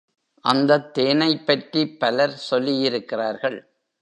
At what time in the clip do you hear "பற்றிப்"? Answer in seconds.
1.45-1.99